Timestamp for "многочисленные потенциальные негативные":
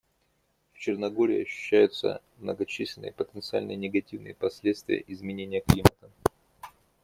2.39-4.33